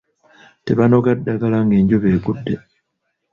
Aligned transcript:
Tebanoga 0.65 1.09
ddagala 1.17 1.57
ng’enjuba 1.63 2.07
egudde. 2.15 2.55